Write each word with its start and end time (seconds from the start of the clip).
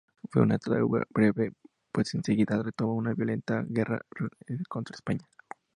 Fue 0.31 0.41
una 0.41 0.57
tregua 0.57 1.03
breve, 1.11 1.51
pues 1.91 2.15
enseguida 2.15 2.63
retomó 2.63 2.95
una 2.95 3.13
violenta 3.13 3.63
guerra 3.67 4.01
contra 4.67 4.95
España. 4.95 5.29